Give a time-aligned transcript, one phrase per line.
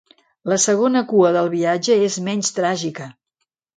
[0.53, 3.11] La segona cua del viatge és menys tràgica.